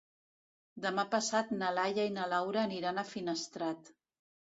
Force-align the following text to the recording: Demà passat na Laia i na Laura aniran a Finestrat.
Demà 0.85 1.03
passat 1.15 1.51
na 1.59 1.69
Laia 1.79 2.05
i 2.09 2.13
na 2.15 2.23
Laura 2.31 2.63
aniran 2.69 3.03
a 3.03 3.05
Finestrat. 3.11 3.93